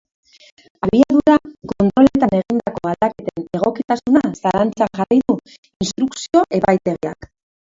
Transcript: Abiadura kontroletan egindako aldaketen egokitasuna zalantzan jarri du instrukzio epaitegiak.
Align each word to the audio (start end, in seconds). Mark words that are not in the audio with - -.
Abiadura 0.85 1.35
kontroletan 1.71 2.33
egindako 2.37 2.91
aldaketen 2.93 3.45
egokitasuna 3.59 4.25
zalantzan 4.41 4.91
jarri 5.01 5.21
du 5.29 5.37
instrukzio 5.89 6.45
epaitegiak. 6.61 7.31